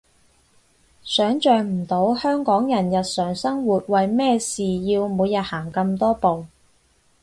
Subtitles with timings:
[1.03, 6.47] 想像唔到香港人日常生活為咩事要每日行咁多步